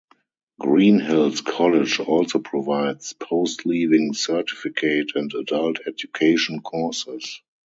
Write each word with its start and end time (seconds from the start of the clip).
Greenhills 0.59 1.45
College 1.45 1.99
also 1.99 2.39
provides 2.39 3.13
Post 3.13 3.67
Leaving 3.67 4.13
Certificate 4.15 5.11
and 5.13 5.31
adult 5.35 5.77
education 5.85 6.59
courses. 6.61 7.43